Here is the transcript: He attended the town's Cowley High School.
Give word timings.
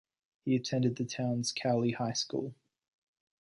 He 0.43 0.55
attended 0.55 0.95
the 0.95 1.05
town's 1.05 1.51
Cowley 1.51 1.91
High 1.91 2.13
School. 2.13 2.55